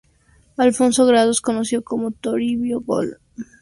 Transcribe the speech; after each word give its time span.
Alfonso 0.57 1.05
Grados, 1.05 1.41
conocido 1.41 1.83
como 1.83 2.09
"Toribio 2.09 2.81
Gol", 2.81 3.05
nació 3.05 3.13
en 3.13 3.29
Pisco, 3.39 3.43
Ica. 3.51 3.59